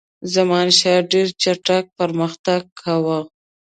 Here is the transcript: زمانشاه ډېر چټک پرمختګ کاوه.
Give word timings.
زمانشاه 0.33 1.05
ډېر 1.11 1.27
چټک 1.41 1.83
پرمختګ 1.99 2.61
کاوه. 2.81 3.19